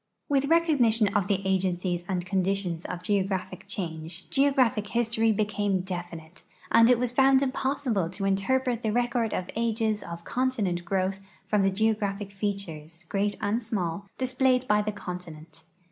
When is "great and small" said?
13.09-14.07